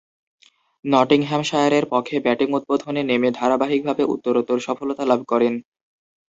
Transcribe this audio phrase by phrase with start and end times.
[0.85, 5.53] নটিংহ্যামশায়ারের পক্ষে ব্যাটিং উদ্বোধনে নেমে ধারাবাহিকভাবে উত্তরোত্তর সফলতা লাভ করেন।